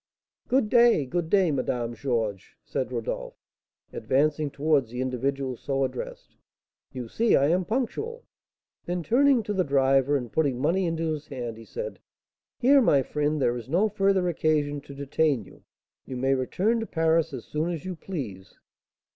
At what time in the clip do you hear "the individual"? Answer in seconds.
4.89-5.55